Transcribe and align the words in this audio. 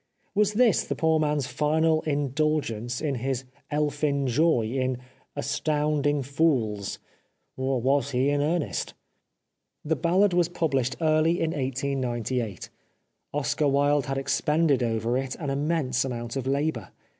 Was 0.33 0.53
this 0.53 0.83
the 0.83 0.95
poor 0.95 1.19
man's 1.19 1.45
final 1.45 2.01
indulgence 2.07 3.01
in 3.01 3.13
his 3.21 3.43
elfin 3.69 4.25
joy 4.25 4.63
in" 4.65 4.97
astounding 5.35 6.23
fools/' 6.23 6.97
or 7.55 7.79
was 7.79 8.09
he 8.09 8.29
in 8.31 8.41
earnest? 8.41 8.95
The 9.85 9.95
Ballad 9.95 10.33
was 10.33 10.49
published 10.49 10.95
early 11.01 11.39
in 11.39 11.51
1898. 11.51 12.71
Oscar 13.31 13.67
Wilde 13.67 14.07
had 14.07 14.17
expended 14.17 14.81
over 14.81 15.19
it 15.19 15.35
an 15.35 15.51
immense 15.51 16.03
amount 16.03 16.35
of 16.35 16.47
labour. 16.47 16.89